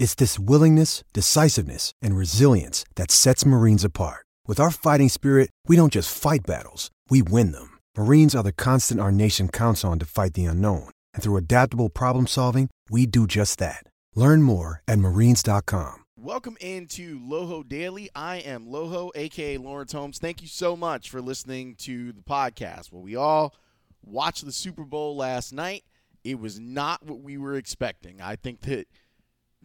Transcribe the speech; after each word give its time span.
It's 0.00 0.14
this 0.14 0.38
willingness, 0.38 1.04
decisiveness, 1.12 1.92
and 2.00 2.16
resilience 2.16 2.86
that 2.94 3.10
sets 3.10 3.44
Marines 3.44 3.84
apart. 3.84 4.24
With 4.46 4.58
our 4.58 4.70
fighting 4.70 5.10
spirit, 5.10 5.50
we 5.66 5.76
don't 5.76 5.92
just 5.92 6.16
fight 6.16 6.40
battles, 6.46 6.90
we 7.10 7.20
win 7.20 7.52
them. 7.52 7.76
Marines 7.98 8.34
are 8.34 8.42
the 8.42 8.50
constant 8.50 8.98
our 8.98 9.12
nation 9.12 9.50
counts 9.50 9.84
on 9.84 9.98
to 9.98 10.06
fight 10.06 10.32
the 10.32 10.46
unknown. 10.46 10.88
And 11.12 11.22
through 11.22 11.36
adaptable 11.36 11.90
problem 11.90 12.26
solving, 12.26 12.70
we 12.88 13.04
do 13.04 13.26
just 13.26 13.58
that. 13.58 13.84
Learn 14.14 14.42
more 14.42 14.80
at 14.88 14.98
marines.com. 14.98 16.06
Welcome 16.16 16.56
into 16.62 17.20
Loho 17.20 17.62
Daily. 17.68 18.08
I 18.14 18.36
am 18.36 18.68
Loho, 18.68 19.10
aka 19.14 19.58
Lawrence 19.58 19.92
Holmes. 19.92 20.18
Thank 20.18 20.40
you 20.40 20.48
so 20.48 20.76
much 20.76 21.10
for 21.10 21.20
listening 21.20 21.74
to 21.80 22.12
the 22.12 22.22
podcast. 22.22 22.90
Well, 22.90 23.02
we 23.02 23.16
all 23.16 23.54
watched 24.02 24.46
the 24.46 24.52
Super 24.52 24.84
Bowl 24.84 25.14
last 25.14 25.52
night. 25.52 25.84
It 26.24 26.40
was 26.40 26.58
not 26.58 27.04
what 27.04 27.20
we 27.20 27.36
were 27.36 27.56
expecting. 27.56 28.22
I 28.22 28.36
think 28.36 28.62
that 28.62 28.86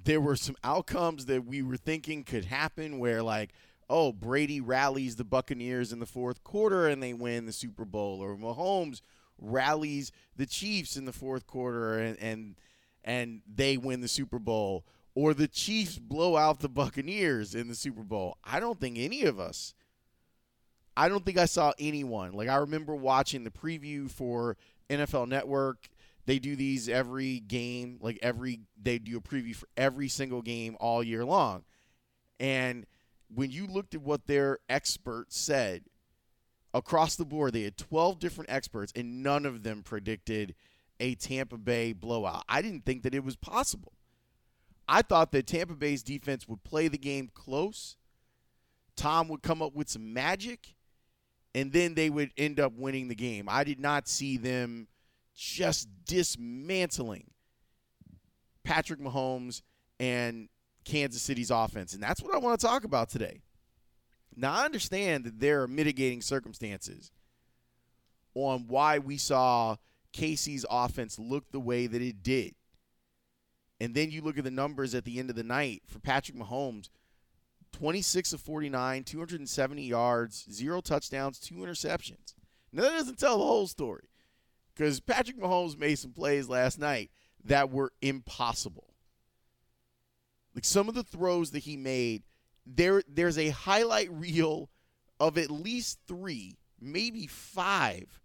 there 0.06 0.22
were 0.22 0.36
some 0.36 0.56
outcomes 0.64 1.26
that 1.26 1.46
we 1.46 1.62
were 1.62 1.78
thinking 1.78 2.24
could 2.24 2.46
happen 2.46 3.00
where 3.00 3.22
like 3.22 3.52
oh 3.90 4.12
Brady 4.12 4.62
rallies 4.62 5.16
the 5.16 5.24
Buccaneers 5.24 5.92
in 5.92 6.00
the 6.00 6.06
fourth 6.06 6.44
quarter 6.44 6.88
and 6.88 7.04
they 7.04 7.14
win 7.14 7.46
the 7.46 7.52
Super 7.52 7.86
Bowl 7.86 8.22
or 8.22 8.38
Mahomes 8.38 9.02
rallies 9.38 10.12
the 10.36 10.46
Chiefs 10.46 10.96
in 10.96 11.06
the 11.06 11.12
fourth 11.12 11.46
quarter 11.46 12.00
and 12.00 12.18
and 12.20 12.56
and 13.04 13.42
they 13.54 13.78
win 13.78 14.02
the 14.02 14.08
Super 14.08 14.40
Bowl 14.40 14.86
or 15.14 15.34
the 15.34 15.48
Chiefs 15.48 16.00
blow 16.00 16.38
out 16.38 16.60
the 16.60 16.70
Buccaneers 16.70 17.56
in 17.56 17.68
the 17.68 17.76
Super 17.76 18.04
Bowl. 18.04 18.38
I 18.44 18.60
don't 18.60 18.80
think 18.80 18.98
any 18.98 19.24
of 19.24 19.40
us 19.40 19.74
I 20.98 21.10
don't 21.10 21.26
think 21.26 21.38
I 21.38 21.46
saw 21.46 21.74
anyone. 21.78 22.32
Like 22.34 22.48
I 22.48 22.56
remember 22.56 22.96
watching 22.96 23.44
the 23.44 23.50
preview 23.50 24.10
for 24.10 24.56
NFL 24.90 25.28
Network 25.28 25.90
they 26.26 26.40
do 26.40 26.56
these 26.56 26.90
every 26.90 27.40
game, 27.40 28.00
like 28.02 28.20
every 28.22 28.62
they 28.82 28.98
do 28.98 29.18
a 29.18 29.22
preview 29.22 29.56
for 29.56 29.68
every 29.78 30.08
single 30.08 30.42
game 30.42 30.76
all 30.80 31.04
year 31.04 31.24
long. 31.24 31.64
And 32.40 32.86
when 33.34 33.52
you 33.52 33.68
looked 33.68 33.96
at 33.96 34.02
what 34.02 34.28
their 34.28 34.60
experts 34.70 35.38
said 35.38 35.84
across 36.74 37.16
the 37.16 37.26
board, 37.26 37.54
they 37.54 37.64
had 37.64 37.78
12 37.78 38.20
different 38.20 38.50
experts 38.50 38.92
and 38.96 39.24
none 39.24 39.46
of 39.46 39.64
them 39.64 39.84
predicted 39.84 40.56
a 41.00 41.16
Tampa 41.16 41.58
Bay 41.58 41.94
blowout. 41.94 42.44
I 42.50 42.62
didn't 42.62 42.86
think 42.86 43.04
that 43.04 43.16
it 43.16 43.24
was 43.24 43.36
possible. 43.36 43.94
I 44.88 45.02
thought 45.02 45.32
that 45.32 45.48
Tampa 45.48 45.74
Bay's 45.74 46.04
defense 46.04 46.48
would 46.48 46.64
play 46.64 46.88
the 46.88 46.98
game 46.98 47.30
close. 47.34 47.98
Tom 48.96 49.28
would 49.28 49.42
come 49.42 49.62
up 49.62 49.76
with 49.76 49.90
some 49.90 50.14
magic 50.14 50.76
and 51.54 51.72
then 51.72 51.96
they 51.96 52.10
would 52.10 52.32
end 52.38 52.60
up 52.60 52.74
winning 52.74 53.08
the 53.08 53.16
game. 53.16 53.48
I 53.50 53.64
did 53.64 53.80
not 53.80 54.08
see 54.08 54.38
them 54.38 54.88
just 55.36 55.90
dismantling 56.06 57.32
Patrick 58.64 59.00
Mahomes 59.00 59.62
and 60.00 60.50
Kansas 60.86 61.22
City's 61.22 61.52
offense. 61.52 61.94
And 61.94 62.02
that's 62.02 62.22
what 62.22 62.34
I 62.34 62.38
want 62.38 62.60
to 62.60 62.66
talk 62.66 62.84
about 62.84 63.10
today. 63.10 63.42
Now, 64.36 64.54
I 64.54 64.66
understand 64.66 65.24
that 65.26 65.40
there 65.40 65.62
are 65.64 65.68
mitigating 65.68 66.22
circumstances 66.22 67.12
on 68.34 68.66
why 68.68 69.00
we 69.00 69.18
saw 69.18 69.78
KC's 70.14 70.66
offense 70.70 71.18
look 71.18 71.52
the 71.52 71.60
way 71.60 71.88
that 71.88 72.02
it 72.02 72.24
did. 72.24 72.54
And 73.80 73.94
then 73.94 74.12
you 74.12 74.22
look 74.22 74.38
at 74.38 74.44
the 74.44 74.52
numbers 74.52 74.96
at 74.96 75.06
the 75.06 75.20
end 75.20 75.30
of 75.30 75.36
the 75.36 75.44
night 75.44 75.84
for 75.88 76.00
Patrick 76.00 76.38
Mahomes 76.38 76.90
26 77.74 78.32
of 78.32 78.40
49, 78.40 79.04
270 79.04 79.84
yards, 79.84 80.46
zero 80.50 80.80
touchdowns, 80.80 81.40
two 81.40 81.56
interceptions. 81.56 82.34
Now, 82.72 82.84
that 82.84 82.92
doesn't 82.92 83.20
tell 83.20 83.38
the 83.38 83.44
whole 83.44 83.68
story 83.68 84.08
because 84.76 85.00
Patrick 85.00 85.40
Mahomes 85.40 85.78
made 85.78 85.98
some 86.00 86.12
plays 86.12 86.50
last 86.50 86.80
night 86.80 87.12
that 87.44 87.72
were 87.72 87.94
impossible. 88.02 88.94
Like 90.54 90.66
some 90.66 90.90
of 90.90 90.96
the 90.96 91.04
throws 91.04 91.52
that 91.52 91.60
he 91.60 91.78
made, 91.78 92.24
there 92.66 93.04
there's 93.08 93.38
a 93.38 93.50
highlight 93.50 94.12
reel 94.12 94.70
of 95.20 95.38
at 95.38 95.52
least 95.52 96.00
three, 96.08 96.58
maybe 96.80 97.28
five 97.28 98.20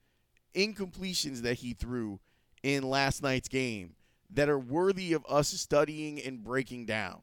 incompletions 0.55 1.43
that 1.43 1.55
he 1.55 1.72
threw 1.72 2.21
in 2.62 2.82
last 2.82 3.22
night's 3.22 3.49
game 3.49 3.94
that 4.31 4.49
are 4.49 4.59
worthy 4.59 5.12
of 5.12 5.25
us 5.28 5.49
studying 5.49 6.21
and 6.21 6.43
breaking 6.43 6.87
down. 6.87 7.22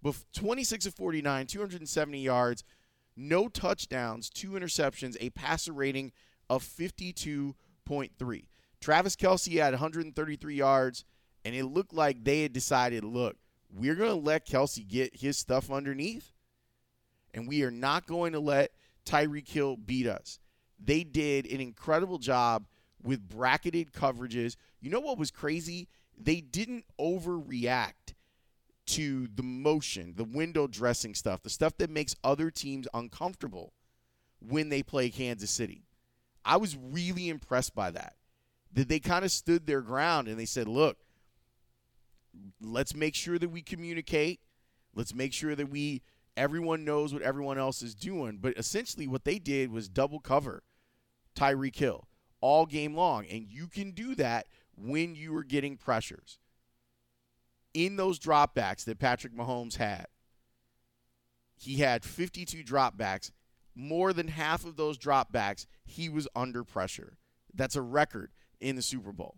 But 0.00 0.16
26 0.34 0.86
of 0.86 0.94
49, 0.94 1.46
270 1.46 2.20
yards, 2.20 2.64
no 3.16 3.48
touchdowns, 3.48 4.30
two 4.30 4.50
interceptions, 4.50 5.16
a 5.20 5.30
passer 5.30 5.72
rating 5.72 6.12
of 6.48 6.62
52 6.62 7.56
1.3. 7.88 8.44
Travis 8.80 9.16
Kelce 9.16 9.60
had 9.60 9.72
133 9.72 10.54
yards, 10.54 11.04
and 11.44 11.54
it 11.54 11.64
looked 11.64 11.92
like 11.92 12.24
they 12.24 12.42
had 12.42 12.52
decided, 12.52 13.04
look, 13.04 13.36
we're 13.70 13.94
going 13.94 14.10
to 14.10 14.26
let 14.26 14.46
Kelce 14.46 14.86
get 14.86 15.16
his 15.16 15.38
stuff 15.38 15.70
underneath, 15.70 16.32
and 17.34 17.48
we 17.48 17.62
are 17.62 17.70
not 17.70 18.06
going 18.06 18.32
to 18.32 18.40
let 18.40 18.70
Tyreek 19.04 19.48
Hill 19.48 19.76
beat 19.76 20.06
us. 20.06 20.38
They 20.78 21.02
did 21.02 21.46
an 21.46 21.60
incredible 21.60 22.18
job 22.18 22.66
with 23.02 23.28
bracketed 23.28 23.92
coverages. 23.92 24.56
You 24.80 24.90
know 24.90 25.00
what 25.00 25.18
was 25.18 25.30
crazy? 25.30 25.88
They 26.16 26.40
didn't 26.40 26.84
overreact 27.00 28.14
to 28.86 29.28
the 29.34 29.42
motion, 29.42 30.14
the 30.16 30.24
window 30.24 30.66
dressing 30.66 31.14
stuff, 31.14 31.42
the 31.42 31.50
stuff 31.50 31.76
that 31.78 31.90
makes 31.90 32.14
other 32.24 32.50
teams 32.50 32.88
uncomfortable 32.94 33.72
when 34.40 34.68
they 34.68 34.82
play 34.82 35.10
Kansas 35.10 35.50
City. 35.50 35.84
I 36.44 36.56
was 36.56 36.76
really 36.76 37.28
impressed 37.28 37.74
by 37.74 37.90
that. 37.92 38.14
That 38.72 38.88
they 38.88 39.00
kind 39.00 39.24
of 39.24 39.30
stood 39.30 39.66
their 39.66 39.80
ground 39.80 40.28
and 40.28 40.38
they 40.38 40.44
said, 40.44 40.68
look, 40.68 40.98
let's 42.60 42.94
make 42.94 43.14
sure 43.14 43.38
that 43.38 43.48
we 43.48 43.62
communicate. 43.62 44.40
Let's 44.94 45.14
make 45.14 45.32
sure 45.32 45.54
that 45.54 45.70
we 45.70 46.02
everyone 46.36 46.84
knows 46.84 47.12
what 47.12 47.22
everyone 47.22 47.58
else 47.58 47.82
is 47.82 47.94
doing. 47.94 48.38
But 48.40 48.56
essentially 48.56 49.08
what 49.08 49.24
they 49.24 49.38
did 49.38 49.72
was 49.72 49.88
double 49.88 50.20
cover 50.20 50.62
Tyreek 51.34 51.76
Hill 51.76 52.06
all 52.40 52.66
game 52.66 52.94
long. 52.94 53.26
And 53.26 53.46
you 53.48 53.66
can 53.66 53.92
do 53.92 54.14
that 54.16 54.46
when 54.76 55.14
you 55.14 55.36
are 55.36 55.44
getting 55.44 55.76
pressures. 55.76 56.38
In 57.74 57.96
those 57.96 58.18
dropbacks 58.18 58.84
that 58.84 58.98
Patrick 58.98 59.34
Mahomes 59.34 59.76
had, 59.76 60.06
he 61.56 61.76
had 61.76 62.04
52 62.04 62.62
dropbacks 62.62 63.30
more 63.78 64.12
than 64.12 64.28
half 64.28 64.64
of 64.64 64.76
those 64.76 64.98
dropbacks, 64.98 65.66
he 65.84 66.08
was 66.08 66.26
under 66.34 66.64
pressure. 66.64 67.16
That's 67.54 67.76
a 67.76 67.82
record 67.82 68.32
in 68.60 68.74
the 68.74 68.82
Super 68.82 69.12
Bowl. 69.12 69.36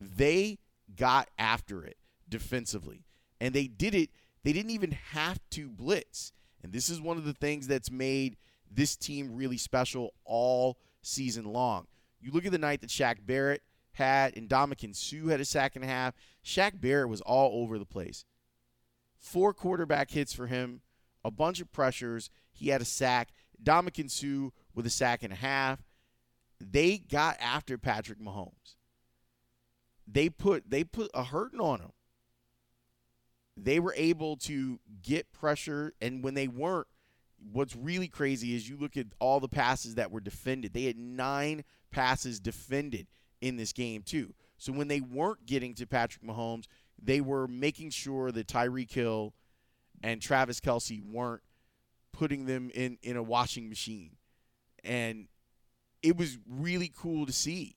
They 0.00 0.58
got 0.94 1.28
after 1.38 1.84
it 1.84 1.96
defensively, 2.28 3.04
and 3.40 3.52
they 3.52 3.66
did 3.66 3.94
it. 3.94 4.10
They 4.44 4.52
didn't 4.52 4.70
even 4.70 4.92
have 4.92 5.40
to 5.50 5.68
blitz. 5.68 6.32
And 6.62 6.72
this 6.72 6.88
is 6.88 7.00
one 7.00 7.16
of 7.16 7.24
the 7.24 7.32
things 7.32 7.66
that's 7.66 7.90
made 7.90 8.36
this 8.70 8.96
team 8.96 9.34
really 9.34 9.56
special 9.56 10.14
all 10.24 10.78
season 11.02 11.44
long. 11.44 11.88
You 12.20 12.30
look 12.30 12.46
at 12.46 12.52
the 12.52 12.58
night 12.58 12.80
that 12.82 12.90
Shaq 12.90 13.26
Barrett 13.26 13.62
had, 13.92 14.36
and 14.36 14.48
Ndamukong 14.48 14.94
Suh 14.94 15.30
had 15.30 15.40
a 15.40 15.44
sack 15.44 15.74
and 15.74 15.84
a 15.84 15.88
half. 15.88 16.14
Shaq 16.44 16.80
Barrett 16.80 17.08
was 17.08 17.20
all 17.22 17.62
over 17.62 17.76
the 17.76 17.84
place. 17.84 18.24
Four 19.18 19.52
quarterback 19.52 20.12
hits 20.12 20.32
for 20.32 20.46
him, 20.46 20.82
a 21.24 21.30
bunch 21.32 21.60
of 21.60 21.72
pressures. 21.72 22.30
He 22.52 22.68
had 22.68 22.80
a 22.80 22.84
sack. 22.84 23.30
Ndamukong 23.62 24.10
Suh 24.10 24.50
with 24.74 24.86
a 24.86 24.90
sack 24.90 25.22
and 25.22 25.32
a 25.32 25.36
half. 25.36 25.82
They 26.60 26.98
got 26.98 27.36
after 27.40 27.78
Patrick 27.78 28.20
Mahomes. 28.20 28.76
They 30.06 30.28
put 30.28 30.70
they 30.70 30.84
put 30.84 31.10
a 31.14 31.24
hurting 31.24 31.60
on 31.60 31.80
him. 31.80 31.92
They 33.56 33.80
were 33.80 33.94
able 33.96 34.36
to 34.38 34.78
get 35.02 35.32
pressure, 35.32 35.92
and 36.00 36.22
when 36.22 36.34
they 36.34 36.48
weren't, 36.48 36.86
what's 37.52 37.74
really 37.74 38.08
crazy 38.08 38.54
is 38.54 38.68
you 38.68 38.76
look 38.76 38.96
at 38.96 39.06
all 39.18 39.40
the 39.40 39.48
passes 39.48 39.96
that 39.96 40.10
were 40.10 40.20
defended. 40.20 40.72
They 40.72 40.84
had 40.84 40.96
nine 40.96 41.64
passes 41.90 42.40
defended 42.40 43.08
in 43.40 43.56
this 43.56 43.72
game 43.72 44.02
too. 44.02 44.34
So 44.58 44.72
when 44.72 44.88
they 44.88 45.00
weren't 45.00 45.46
getting 45.46 45.74
to 45.74 45.86
Patrick 45.86 46.24
Mahomes, 46.24 46.66
they 47.00 47.20
were 47.20 47.46
making 47.46 47.90
sure 47.90 48.32
that 48.32 48.46
Tyreek 48.46 48.90
Hill 48.90 49.34
and 50.02 50.20
Travis 50.20 50.60
Kelce 50.60 51.02
weren't 51.04 51.42
putting 52.12 52.46
them 52.46 52.70
in 52.74 52.98
in 53.02 53.16
a 53.16 53.22
washing 53.22 53.68
machine, 53.68 54.16
and 54.84 55.28
it 56.02 56.16
was 56.16 56.38
really 56.48 56.92
cool 56.94 57.26
to 57.26 57.32
see. 57.32 57.76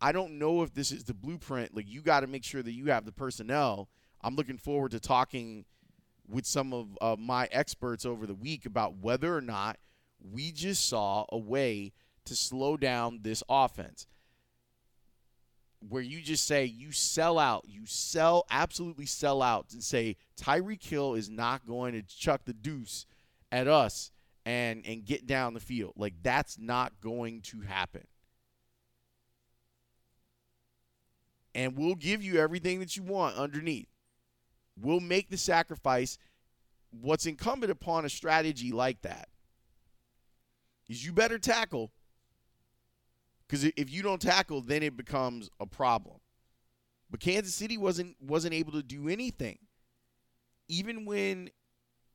I 0.00 0.12
don't 0.12 0.38
know 0.38 0.62
if 0.62 0.74
this 0.74 0.92
is 0.92 1.04
the 1.04 1.14
blueprint. 1.14 1.74
Like 1.74 1.88
you 1.88 2.02
got 2.02 2.20
to 2.20 2.26
make 2.26 2.44
sure 2.44 2.62
that 2.62 2.72
you 2.72 2.86
have 2.86 3.04
the 3.04 3.12
personnel. 3.12 3.88
I'm 4.22 4.36
looking 4.36 4.58
forward 4.58 4.92
to 4.92 5.00
talking 5.00 5.64
with 6.28 6.46
some 6.46 6.72
of 6.72 6.98
uh, 7.00 7.16
my 7.18 7.48
experts 7.50 8.04
over 8.04 8.26
the 8.26 8.34
week 8.34 8.66
about 8.66 8.96
whether 8.98 9.34
or 9.34 9.40
not 9.40 9.78
we 10.20 10.52
just 10.52 10.88
saw 10.88 11.24
a 11.30 11.38
way 11.38 11.92
to 12.24 12.36
slow 12.36 12.76
down 12.76 13.20
this 13.22 13.42
offense 13.48 14.06
where 15.86 16.02
you 16.02 16.20
just 16.20 16.44
say 16.44 16.64
you 16.64 16.92
sell 16.92 17.38
out, 17.38 17.64
you 17.66 17.86
sell 17.86 18.44
absolutely 18.50 19.06
sell 19.06 19.42
out 19.42 19.66
and 19.72 19.82
say 19.82 20.16
Tyreek 20.40 20.82
Hill 20.82 21.14
is 21.14 21.28
not 21.30 21.66
going 21.66 21.92
to 21.92 22.02
chuck 22.02 22.42
the 22.44 22.52
deuce 22.52 23.06
at 23.52 23.68
us 23.68 24.10
and 24.44 24.82
and 24.86 25.04
get 25.04 25.26
down 25.26 25.54
the 25.54 25.60
field. 25.60 25.94
Like 25.96 26.14
that's 26.22 26.58
not 26.58 27.00
going 27.00 27.42
to 27.42 27.60
happen. 27.60 28.06
And 31.54 31.76
we'll 31.76 31.96
give 31.96 32.22
you 32.22 32.38
everything 32.38 32.80
that 32.80 32.96
you 32.96 33.02
want 33.02 33.36
underneath. 33.36 33.88
We'll 34.80 35.00
make 35.00 35.28
the 35.28 35.36
sacrifice. 35.36 36.18
What's 36.90 37.26
incumbent 37.26 37.72
upon 37.72 38.04
a 38.04 38.08
strategy 38.08 38.70
like 38.70 39.02
that 39.02 39.28
is 40.88 41.04
you 41.04 41.12
better 41.12 41.38
tackle 41.38 41.90
because 43.48 43.64
if 43.64 43.90
you 43.90 44.02
don't 44.02 44.20
tackle, 44.20 44.60
then 44.60 44.82
it 44.82 44.96
becomes 44.96 45.50
a 45.58 45.66
problem. 45.66 46.18
But 47.10 47.20
Kansas 47.20 47.54
City 47.54 47.78
wasn't 47.78 48.16
wasn't 48.20 48.54
able 48.54 48.72
to 48.72 48.82
do 48.82 49.08
anything. 49.08 49.58
Even 50.68 51.06
when 51.06 51.50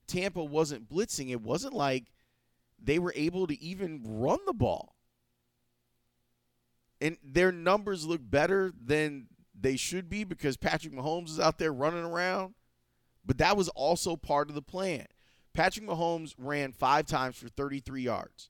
Tampa 0.05 0.43
wasn't 0.43 0.89
blitzing, 0.89 1.31
it 1.31 1.41
wasn't 1.41 1.73
like 1.73 2.11
they 2.81 2.99
were 2.99 3.13
able 3.15 3.47
to 3.47 3.59
even 3.61 4.01
run 4.03 4.39
the 4.45 4.53
ball. 4.53 4.95
And 7.01 7.17
their 7.23 7.51
numbers 7.51 8.05
look 8.05 8.21
better 8.23 8.71
than 8.81 9.27
they 9.59 9.75
should 9.75 10.09
be 10.09 10.23
because 10.23 10.57
Patrick 10.57 10.93
Mahomes 10.93 11.29
is 11.29 11.39
out 11.39 11.57
there 11.57 11.73
running 11.73 12.03
around. 12.03 12.53
But 13.25 13.39
that 13.39 13.57
was 13.57 13.69
also 13.69 14.15
part 14.15 14.49
of 14.49 14.55
the 14.55 14.61
plan. 14.61 15.07
Patrick 15.53 15.85
Mahomes 15.85 16.33
ran 16.37 16.71
five 16.71 17.05
times 17.05 17.37
for 17.37 17.47
33 17.47 18.03
yards. 18.03 18.49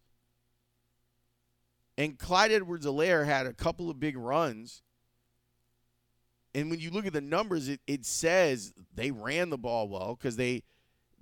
And 1.97 2.17
Clyde 2.17 2.51
Edwards 2.51 2.85
Helaire 2.85 3.25
had 3.25 3.45
a 3.45 3.53
couple 3.53 3.89
of 3.89 3.99
big 3.99 4.17
runs. 4.17 4.81
And 6.55 6.69
when 6.69 6.79
you 6.79 6.89
look 6.89 7.05
at 7.05 7.13
the 7.13 7.21
numbers, 7.21 7.69
it, 7.69 7.81
it 7.87 8.05
says 8.05 8.73
they 8.93 9.11
ran 9.11 9.49
the 9.49 9.57
ball 9.57 9.87
well 9.89 10.15
because 10.15 10.35
they 10.35 10.63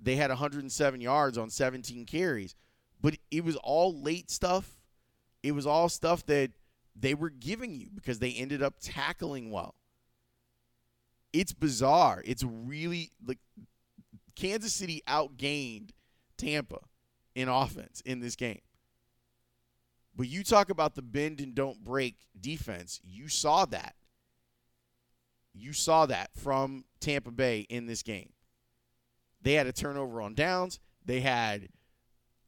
they 0.00 0.16
had 0.16 0.30
107 0.30 1.00
yards 1.00 1.38
on 1.38 1.48
17 1.48 2.06
carries. 2.06 2.54
But 3.00 3.16
it 3.30 3.44
was 3.44 3.56
all 3.56 4.00
late 4.00 4.30
stuff. 4.30 4.78
It 5.42 5.52
was 5.52 5.66
all 5.66 5.88
stuff 5.88 6.24
that 6.26 6.50
they 6.94 7.14
were 7.14 7.30
giving 7.30 7.74
you 7.74 7.88
because 7.94 8.18
they 8.18 8.32
ended 8.32 8.62
up 8.62 8.74
tackling 8.80 9.50
well. 9.50 9.74
It's 11.32 11.52
bizarre. 11.52 12.22
It's 12.24 12.44
really 12.44 13.10
like 13.24 13.38
Kansas 14.34 14.72
City 14.72 15.02
outgained 15.08 15.90
Tampa 16.36 16.80
in 17.34 17.48
offense 17.48 18.02
in 18.02 18.20
this 18.20 18.36
game. 18.36 18.60
But 20.14 20.28
you 20.28 20.44
talk 20.44 20.70
about 20.70 20.94
the 20.94 21.02
bend 21.02 21.40
and 21.40 21.54
don't 21.54 21.82
break 21.84 22.16
defense. 22.38 23.00
You 23.02 23.28
saw 23.28 23.64
that. 23.66 23.94
You 25.54 25.72
saw 25.72 26.06
that 26.06 26.30
from 26.36 26.84
Tampa 27.00 27.30
Bay 27.30 27.60
in 27.68 27.86
this 27.86 28.02
game. 28.02 28.30
They 29.42 29.54
had 29.54 29.66
a 29.66 29.72
turnover 29.72 30.22
on 30.22 30.34
downs. 30.34 30.80
They 31.04 31.20
had 31.20 31.68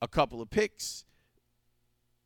a 0.00 0.08
couple 0.08 0.40
of 0.40 0.50
picks. 0.50 1.04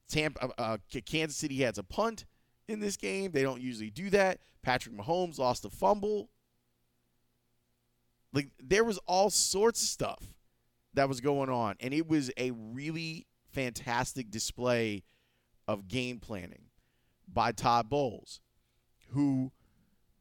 Tampa, 0.08 0.46
uh, 0.46 0.50
uh 0.58 0.76
Kansas 1.04 1.36
City 1.36 1.62
has 1.62 1.78
a 1.78 1.82
punt 1.82 2.24
in 2.66 2.80
this 2.80 2.96
game. 2.96 3.32
They 3.32 3.42
don't 3.42 3.60
usually 3.60 3.90
do 3.90 4.10
that. 4.10 4.40
Patrick 4.62 4.96
Mahomes 4.96 5.38
lost 5.38 5.64
a 5.64 5.70
fumble. 5.70 6.30
Like 8.32 8.50
there 8.62 8.84
was 8.84 8.98
all 9.06 9.30
sorts 9.30 9.82
of 9.82 9.88
stuff 9.88 10.22
that 10.94 11.08
was 11.08 11.20
going 11.20 11.48
on, 11.48 11.76
and 11.80 11.94
it 11.94 12.08
was 12.08 12.30
a 12.36 12.50
really 12.50 13.26
fantastic 13.52 14.30
display 14.30 15.02
of 15.68 15.86
game 15.86 16.18
planning 16.18 16.64
by 17.32 17.52
Todd 17.52 17.88
Bowles, 17.90 18.40
who 19.10 19.52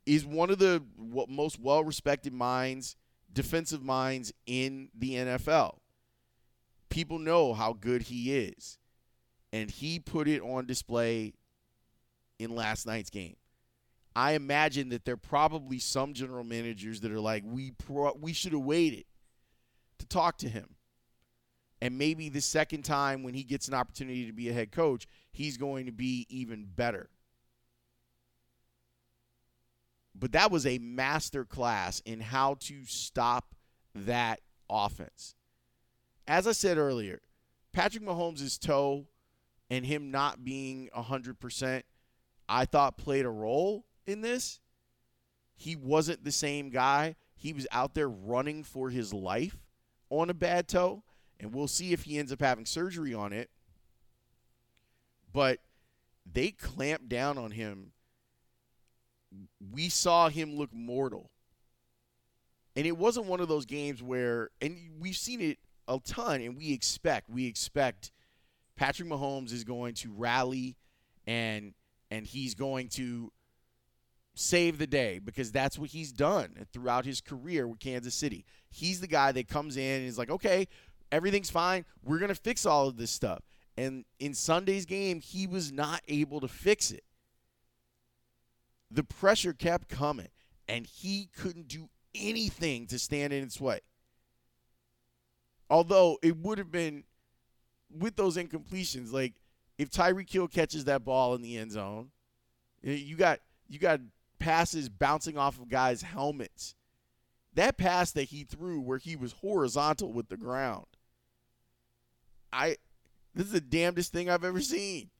is 0.05 0.25
one 0.25 0.49
of 0.49 0.59
the 0.59 0.83
most 1.27 1.59
well 1.59 1.83
respected 1.83 2.33
minds, 2.33 2.95
defensive 3.31 3.81
minds 3.81 4.33
in 4.45 4.89
the 4.93 5.15
NFL. 5.15 5.77
People 6.89 7.17
know 7.17 7.53
how 7.53 7.73
good 7.73 8.03
he 8.03 8.35
is. 8.35 8.77
And 9.53 9.71
he 9.71 9.99
put 9.99 10.27
it 10.27 10.41
on 10.41 10.65
display 10.65 11.33
in 12.37 12.53
last 12.53 12.85
night's 12.85 13.09
game. 13.09 13.37
I 14.15 14.33
imagine 14.33 14.89
that 14.89 15.05
there 15.05 15.13
are 15.13 15.17
probably 15.17 15.79
some 15.79 16.13
general 16.13 16.43
managers 16.43 17.01
that 17.01 17.11
are 17.11 17.19
like, 17.19 17.43
we 17.45 17.71
pro- 17.71 18.17
we 18.19 18.33
should 18.33 18.51
have 18.53 18.61
waited 18.61 19.05
to 19.99 20.07
talk 20.07 20.37
to 20.39 20.49
him. 20.49 20.75
And 21.81 21.97
maybe 21.97 22.29
the 22.29 22.41
second 22.41 22.83
time 22.83 23.23
when 23.23 23.33
he 23.33 23.43
gets 23.43 23.67
an 23.67 23.73
opportunity 23.73 24.25
to 24.25 24.33
be 24.33 24.49
a 24.49 24.53
head 24.53 24.71
coach, 24.71 25.07
he's 25.31 25.57
going 25.57 25.85
to 25.85 25.91
be 25.91 26.25
even 26.29 26.65
better. 26.65 27.09
But 30.15 30.31
that 30.31 30.49
was 30.49 30.65
a 30.65 30.79
master 30.79 31.45
class 31.45 31.99
in 31.99 32.19
how 32.19 32.55
to 32.61 32.85
stop 32.85 33.53
that 33.93 34.41
offense. 34.69 35.35
As 36.27 36.47
I 36.47 36.53
said 36.53 36.77
earlier, 36.77 37.21
Patrick 37.71 38.03
Mahomes' 38.03 38.59
toe 38.59 39.05
and 39.69 39.85
him 39.85 40.09
not 40.09 40.43
being 40.43 40.89
100%, 40.97 41.83
I 42.49 42.65
thought 42.65 42.97
played 42.97 43.25
a 43.25 43.29
role 43.29 43.85
in 44.07 44.21
this. 44.21 44.59
He 45.55 45.75
wasn't 45.75 46.23
the 46.23 46.31
same 46.31 46.69
guy. 46.69 47.15
He 47.35 47.53
was 47.53 47.67
out 47.71 47.93
there 47.93 48.09
running 48.09 48.63
for 48.63 48.89
his 48.89 49.13
life 49.13 49.57
on 50.09 50.29
a 50.29 50.33
bad 50.33 50.67
toe 50.67 51.03
and 51.39 51.53
we'll 51.53 51.67
see 51.67 51.93
if 51.93 52.03
he 52.03 52.17
ends 52.17 52.31
up 52.31 52.41
having 52.41 52.65
surgery 52.65 53.13
on 53.13 53.33
it. 53.33 53.49
But 55.33 55.59
they 56.31 56.51
clamped 56.51 57.09
down 57.09 57.37
on 57.37 57.51
him. 57.51 57.91
We 59.71 59.89
saw 59.89 60.29
him 60.29 60.55
look 60.55 60.73
mortal. 60.73 61.29
And 62.75 62.85
it 62.85 62.97
wasn't 62.97 63.25
one 63.25 63.39
of 63.39 63.47
those 63.47 63.65
games 63.65 64.03
where, 64.03 64.49
and 64.61 64.91
we've 64.99 65.17
seen 65.17 65.41
it 65.41 65.57
a 65.87 65.99
ton, 65.99 66.41
and 66.41 66.57
we 66.57 66.73
expect, 66.73 67.29
we 67.29 67.47
expect 67.47 68.11
Patrick 68.75 69.09
Mahomes 69.09 69.51
is 69.51 69.63
going 69.63 69.95
to 69.95 70.11
rally 70.11 70.75
and 71.25 71.73
and 72.09 72.25
he's 72.25 72.55
going 72.55 72.87
to 72.87 73.31
save 74.33 74.77
the 74.77 74.87
day 74.87 75.19
because 75.19 75.51
that's 75.51 75.77
what 75.77 75.89
he's 75.89 76.11
done 76.11 76.65
throughout 76.71 77.05
his 77.05 77.19
career 77.19 77.67
with 77.67 77.79
Kansas 77.79 78.15
City. 78.15 78.45
He's 78.69 79.01
the 79.01 79.07
guy 79.07 79.31
that 79.31 79.49
comes 79.49 79.75
in 79.77 80.01
and 80.01 80.07
is 80.07 80.17
like, 80.17 80.29
okay, 80.29 80.67
everything's 81.11 81.49
fine. 81.49 81.85
We're 82.03 82.19
going 82.19 82.29
to 82.29 82.35
fix 82.35 82.65
all 82.65 82.87
of 82.87 82.97
this 82.97 83.11
stuff. 83.11 83.43
And 83.77 84.05
in 84.19 84.33
Sunday's 84.33 84.85
game, 84.85 85.21
he 85.21 85.45
was 85.45 85.71
not 85.71 86.01
able 86.07 86.39
to 86.41 86.47
fix 86.47 86.91
it. 86.91 87.03
The 88.89 89.03
pressure 89.03 89.53
kept 89.53 89.89
coming, 89.89 90.29
and 90.67 90.85
he 90.85 91.29
couldn't 91.37 91.67
do 91.67 91.89
anything 92.15 92.87
to 92.87 92.97
stand 92.97 93.33
in 93.33 93.43
its 93.43 93.61
way. 93.61 93.81
Although 95.69 96.17
it 96.23 96.37
would 96.37 96.57
have 96.57 96.71
been 96.71 97.03
with 97.95 98.15
those 98.15 98.37
incompletions, 98.37 99.11
like 99.11 99.33
if 99.77 99.91
Tyreek 99.91 100.31
Hill 100.31 100.47
catches 100.47 100.85
that 100.85 101.03
ball 101.03 101.35
in 101.35 101.41
the 101.41 101.57
end 101.57 101.73
zone, 101.73 102.09
you 102.81 103.15
got 103.17 103.39
you 103.67 103.77
got 103.77 103.99
passes 104.39 104.87
bouncing 104.87 105.37
off 105.37 105.59
of 105.59 105.69
guys' 105.69 106.01
helmets. 106.01 106.73
That 107.53 107.77
pass 107.77 108.11
that 108.11 108.25
he 108.25 108.43
threw 108.43 108.79
where 108.79 108.97
he 108.99 109.15
was 109.15 109.33
horizontal 109.33 110.13
with 110.13 110.29
the 110.29 110.37
ground 110.37 110.85
I 112.57 112.77
this 113.35 113.45
is 113.45 113.51
the 113.53 113.61
damnedest 113.61 114.11
thing 114.11 114.29
I've 114.29 114.43
ever 114.43 114.59
seen. 114.61 115.11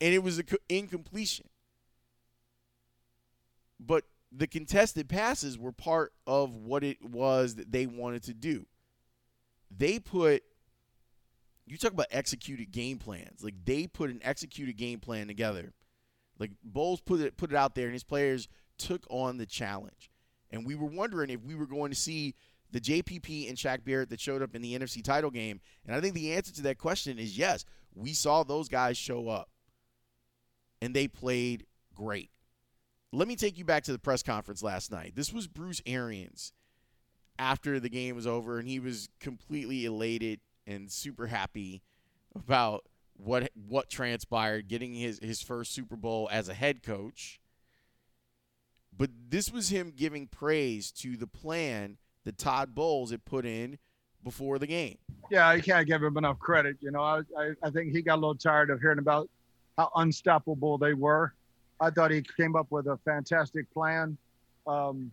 And 0.00 0.12
it 0.12 0.22
was 0.22 0.38
an 0.38 0.46
incompletion. 0.68 1.48
But 3.80 4.04
the 4.30 4.46
contested 4.46 5.08
passes 5.08 5.58
were 5.58 5.72
part 5.72 6.12
of 6.26 6.54
what 6.54 6.84
it 6.84 7.02
was 7.02 7.54
that 7.54 7.72
they 7.72 7.86
wanted 7.86 8.22
to 8.24 8.34
do. 8.34 8.66
They 9.74 9.98
put 9.98 10.42
you 11.66 11.78
talk 11.78 11.92
about 11.92 12.06
executed 12.10 12.70
game 12.70 12.98
plans. 12.98 13.42
Like 13.42 13.54
they 13.64 13.86
put 13.86 14.10
an 14.10 14.20
executed 14.22 14.76
game 14.76 15.00
plan 15.00 15.28
together. 15.28 15.72
Like 16.38 16.50
Bowles 16.62 17.00
put 17.00 17.20
it 17.20 17.36
put 17.38 17.50
it 17.50 17.56
out 17.56 17.74
there 17.74 17.86
and 17.86 17.94
his 17.94 18.04
players 18.04 18.48
took 18.76 19.06
on 19.08 19.38
the 19.38 19.46
challenge. 19.46 20.10
And 20.50 20.66
we 20.66 20.74
were 20.74 20.86
wondering 20.86 21.30
if 21.30 21.42
we 21.42 21.54
were 21.54 21.66
going 21.66 21.90
to 21.90 21.96
see 21.96 22.34
the 22.72 22.80
JPP 22.80 23.48
and 23.48 23.56
Shaq 23.56 23.84
Barrett 23.84 24.10
that 24.10 24.20
showed 24.20 24.42
up 24.42 24.54
in 24.54 24.62
the 24.62 24.76
NFC 24.76 25.02
title 25.02 25.30
game? 25.30 25.60
And 25.86 25.94
I 25.94 26.00
think 26.00 26.14
the 26.14 26.32
answer 26.32 26.52
to 26.54 26.62
that 26.62 26.78
question 26.78 27.18
is 27.18 27.38
yes. 27.38 27.64
We 27.94 28.12
saw 28.14 28.42
those 28.42 28.68
guys 28.68 28.96
show 28.96 29.28
up, 29.28 29.50
and 30.80 30.94
they 30.94 31.08
played 31.08 31.66
great. 31.94 32.30
Let 33.12 33.28
me 33.28 33.36
take 33.36 33.58
you 33.58 33.66
back 33.66 33.84
to 33.84 33.92
the 33.92 33.98
press 33.98 34.22
conference 34.22 34.62
last 34.62 34.90
night. 34.90 35.12
This 35.14 35.32
was 35.32 35.46
Bruce 35.46 35.82
Arians 35.84 36.54
after 37.38 37.78
the 37.78 37.90
game 37.90 38.16
was 38.16 38.26
over, 38.26 38.58
and 38.58 38.66
he 38.66 38.80
was 38.80 39.08
completely 39.20 39.84
elated 39.84 40.40
and 40.66 40.90
super 40.90 41.26
happy 41.26 41.82
about 42.34 42.84
what 43.14 43.50
what 43.54 43.90
transpired, 43.90 44.68
getting 44.68 44.94
his 44.94 45.18
his 45.20 45.42
first 45.42 45.72
Super 45.72 45.96
Bowl 45.96 46.28
as 46.32 46.48
a 46.48 46.54
head 46.54 46.82
coach. 46.82 47.40
But 48.96 49.10
this 49.28 49.50
was 49.50 49.70
him 49.70 49.92
giving 49.94 50.26
praise 50.26 50.90
to 50.92 51.16
the 51.16 51.26
plan 51.26 51.98
that 52.24 52.38
Todd 52.38 52.74
Bowles 52.74 53.10
had 53.10 53.24
put 53.24 53.46
in 53.46 53.78
before 54.22 54.58
the 54.58 54.66
game. 54.66 54.98
Yeah, 55.30 55.52
you 55.54 55.62
can't 55.62 55.86
give 55.86 56.02
him 56.02 56.16
enough 56.16 56.38
credit. 56.38 56.76
You 56.80 56.90
know, 56.90 57.02
I, 57.02 57.20
I, 57.38 57.52
I 57.62 57.70
think 57.70 57.92
he 57.92 58.02
got 58.02 58.14
a 58.14 58.20
little 58.20 58.34
tired 58.34 58.70
of 58.70 58.80
hearing 58.80 58.98
about 58.98 59.28
how 59.76 59.90
unstoppable 59.96 60.78
they 60.78 60.94
were. 60.94 61.34
I 61.80 61.90
thought 61.90 62.10
he 62.10 62.22
came 62.22 62.54
up 62.54 62.66
with 62.70 62.86
a 62.86 62.98
fantastic 63.04 63.72
plan 63.72 64.16
um, 64.66 65.10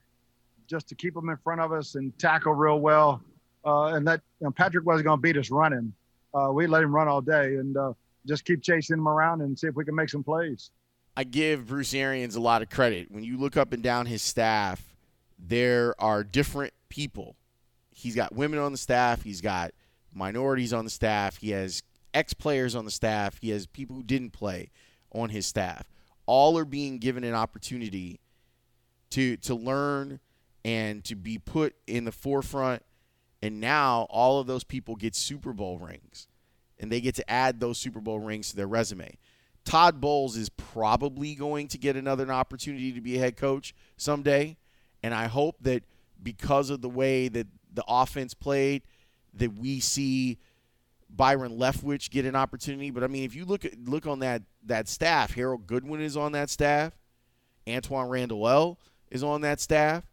just 0.67 0.87
to 0.89 0.95
keep 0.95 1.13
them 1.13 1.29
in 1.29 1.37
front 1.37 1.61
of 1.61 1.71
us 1.71 1.95
and 1.95 2.17
tackle 2.19 2.53
real 2.53 2.79
well. 2.79 3.21
Uh, 3.65 3.95
and 3.95 4.07
that 4.07 4.21
you 4.39 4.45
know, 4.45 4.51
Patrick 4.51 4.85
wasn't 4.85 5.05
going 5.05 5.17
to 5.17 5.21
beat 5.21 5.37
us 5.37 5.49
running. 5.49 5.93
Uh, 6.33 6.49
we 6.51 6.67
let 6.67 6.83
him 6.83 6.93
run 6.93 7.07
all 7.07 7.21
day 7.21 7.55
and 7.55 7.75
uh, 7.75 7.93
just 8.27 8.45
keep 8.45 8.61
chasing 8.61 8.97
him 8.97 9.07
around 9.07 9.41
and 9.41 9.57
see 9.57 9.67
if 9.67 9.75
we 9.75 9.83
can 9.83 9.95
make 9.95 10.09
some 10.09 10.23
plays. 10.23 10.69
I 11.17 11.23
give 11.23 11.67
Bruce 11.67 11.93
Arians 11.93 12.35
a 12.35 12.41
lot 12.41 12.61
of 12.61 12.69
credit. 12.69 13.11
When 13.11 13.23
you 13.23 13.37
look 13.37 13.57
up 13.57 13.73
and 13.73 13.81
down 13.81 14.05
his 14.05 14.21
staff, 14.21 14.95
there 15.37 15.95
are 15.99 16.23
different 16.23 16.73
people. 16.89 17.35
He's 17.91 18.15
got 18.15 18.33
women 18.33 18.59
on 18.59 18.71
the 18.71 18.77
staff, 18.77 19.23
he's 19.23 19.41
got 19.41 19.71
minorities 20.13 20.73
on 20.73 20.85
the 20.85 20.89
staff, 20.89 21.37
he 21.37 21.51
has 21.51 21.83
ex 22.13 22.33
players 22.33 22.75
on 22.75 22.85
the 22.85 22.91
staff, 22.91 23.37
he 23.41 23.49
has 23.49 23.67
people 23.67 23.95
who 23.95 24.03
didn't 24.03 24.31
play 24.31 24.71
on 25.11 25.29
his 25.29 25.45
staff. 25.45 25.89
All 26.25 26.57
are 26.57 26.65
being 26.65 26.99
given 26.99 27.23
an 27.23 27.33
opportunity 27.33 28.19
to 29.11 29.37
to 29.37 29.55
learn 29.55 30.19
and 30.63 31.03
to 31.05 31.15
be 31.15 31.37
put 31.37 31.75
in 31.87 32.05
the 32.05 32.11
forefront 32.11 32.83
and 33.41 33.59
now 33.59 34.05
all 34.09 34.39
of 34.39 34.47
those 34.47 34.63
people 34.63 34.95
get 34.95 35.15
Super 35.15 35.53
Bowl 35.53 35.79
rings 35.79 36.27
and 36.79 36.91
they 36.91 37.01
get 37.01 37.15
to 37.15 37.29
add 37.29 37.59
those 37.59 37.77
Super 37.77 37.99
Bowl 37.99 38.19
rings 38.19 38.49
to 38.51 38.55
their 38.55 38.67
resume. 38.67 39.17
Todd 39.65 40.01
Bowles 40.01 40.35
is 40.35 40.49
probably 40.49 41.35
going 41.35 41.67
to 41.69 41.77
get 41.77 41.95
another 41.95 42.31
opportunity 42.31 42.91
to 42.93 43.01
be 43.01 43.17
a 43.17 43.19
head 43.19 43.35
coach 43.35 43.73
someday. 43.97 44.57
And 45.03 45.13
I 45.13 45.27
hope 45.27 45.57
that 45.61 45.83
because 46.21 46.69
of 46.69 46.81
the 46.81 46.89
way 46.89 47.27
that 47.27 47.47
the 47.73 47.83
offense 47.87 48.33
played, 48.33 48.83
that 49.33 49.53
we 49.57 49.79
see 49.79 50.37
Byron 51.09 51.57
Leftwich 51.57 52.09
get 52.09 52.25
an 52.25 52.35
opportunity. 52.35 52.91
But 52.91 53.03
I 53.03 53.07
mean, 53.07 53.23
if 53.23 53.35
you 53.35 53.45
look 53.45 53.65
at 53.65 53.77
look 53.85 54.05
on 54.07 54.19
that 54.19 54.43
that 54.65 54.87
staff, 54.87 55.33
Harold 55.33 55.67
Goodwin 55.67 56.01
is 56.01 56.17
on 56.17 56.31
that 56.33 56.49
staff, 56.49 56.93
Antoine 57.67 58.09
Randle 58.09 58.47
El 58.47 58.79
is 59.09 59.23
on 59.23 59.41
that 59.41 59.59
staff. 59.59 60.03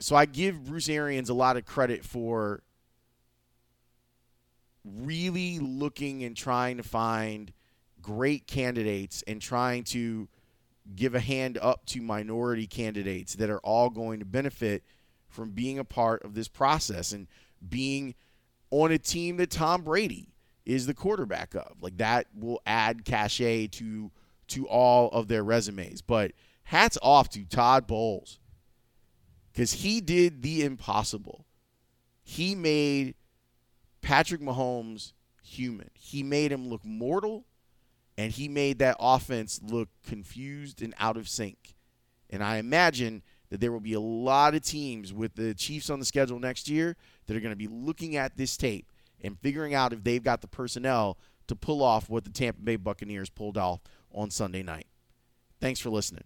So 0.00 0.16
I 0.16 0.26
give 0.26 0.64
Bruce 0.64 0.88
Arians 0.88 1.30
a 1.30 1.34
lot 1.34 1.56
of 1.56 1.64
credit 1.64 2.04
for 2.04 2.62
really 4.84 5.58
looking 5.58 6.24
and 6.24 6.36
trying 6.36 6.76
to 6.76 6.82
find 6.82 7.52
great 8.02 8.46
candidates 8.46 9.24
and 9.26 9.40
trying 9.40 9.84
to 9.84 10.28
give 10.94 11.14
a 11.14 11.20
hand 11.20 11.58
up 11.60 11.86
to 11.86 12.00
minority 12.00 12.66
candidates 12.66 13.34
that 13.36 13.50
are 13.50 13.60
all 13.60 13.90
going 13.90 14.18
to 14.20 14.26
benefit 14.26 14.84
from 15.28 15.50
being 15.50 15.78
a 15.78 15.84
part 15.84 16.22
of 16.24 16.34
this 16.34 16.48
process 16.48 17.12
and 17.12 17.26
being 17.66 18.14
on 18.70 18.92
a 18.92 18.98
team 18.98 19.36
that 19.38 19.50
Tom 19.50 19.82
Brady 19.82 20.34
is 20.64 20.86
the 20.86 20.94
quarterback 20.94 21.54
of. 21.54 21.76
Like 21.80 21.96
that 21.98 22.26
will 22.34 22.60
add 22.66 23.04
cachet 23.04 23.68
to 23.68 24.10
to 24.48 24.68
all 24.68 25.08
of 25.10 25.28
their 25.28 25.42
resumes. 25.42 26.02
But 26.02 26.32
hats 26.64 26.98
off 27.02 27.28
to 27.30 27.44
Todd 27.44 27.86
Bowles 27.86 28.38
because 29.52 29.72
he 29.72 30.00
did 30.00 30.42
the 30.42 30.62
impossible. 30.64 31.46
He 32.22 32.54
made 32.54 33.14
Patrick 34.00 34.40
Mahomes 34.40 35.12
human. 35.42 35.90
He 35.94 36.22
made 36.22 36.52
him 36.52 36.68
look 36.68 36.84
mortal, 36.84 37.46
and 38.16 38.32
he 38.32 38.48
made 38.48 38.78
that 38.78 38.96
offense 38.98 39.60
look 39.62 39.88
confused 40.06 40.82
and 40.82 40.94
out 40.98 41.16
of 41.16 41.28
sync. 41.28 41.74
And 42.30 42.42
I 42.42 42.56
imagine 42.56 43.22
that 43.50 43.60
there 43.60 43.72
will 43.72 43.80
be 43.80 43.92
a 43.94 44.00
lot 44.00 44.54
of 44.54 44.62
teams 44.62 45.12
with 45.12 45.34
the 45.34 45.54
Chiefs 45.54 45.90
on 45.90 45.98
the 45.98 46.04
schedule 46.04 46.38
next 46.38 46.68
year 46.68 46.96
that 47.26 47.36
are 47.36 47.40
going 47.40 47.52
to 47.52 47.56
be 47.56 47.68
looking 47.68 48.16
at 48.16 48.36
this 48.36 48.56
tape 48.56 48.90
and 49.22 49.38
figuring 49.38 49.74
out 49.74 49.92
if 49.92 50.02
they've 50.04 50.22
got 50.22 50.40
the 50.40 50.48
personnel 50.48 51.18
to 51.46 51.54
pull 51.54 51.82
off 51.82 52.08
what 52.08 52.24
the 52.24 52.30
Tampa 52.30 52.60
Bay 52.60 52.76
Buccaneers 52.76 53.30
pulled 53.30 53.58
off 53.58 53.80
on 54.12 54.30
Sunday 54.30 54.62
night. 54.62 54.86
Thanks 55.60 55.80
for 55.80 55.90
listening. 55.90 56.24